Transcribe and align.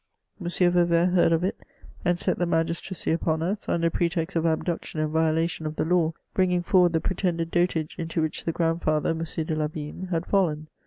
M. 0.41 0.47
Vauvert 0.49 1.09
heard 1.09 1.31
of 1.31 1.43
it, 1.43 1.59
and 2.03 2.19
set 2.19 2.39
the 2.39 2.47
magistracy 2.47 3.11
upon 3.11 3.43
us, 3.43 3.69
under 3.69 3.91
pretext 3.91 4.35
of 4.35 4.45
abduction 4.47 4.99
and 4.99 5.11
violation 5.11 5.67
of 5.67 5.75
the 5.75 5.85
law, 5.85 6.11
bringing 6.33 6.63
forward 6.63 6.93
the 6.93 6.99
pretended 6.99 7.51
dotage 7.51 7.99
into 7.99 8.19
which 8.19 8.43
the 8.45 8.51
grandfather, 8.51 9.09
M. 9.11 9.19
de 9.23 9.55
Lavigne, 9.55 10.07
had 10.07 10.25
fiallen. 10.25 10.65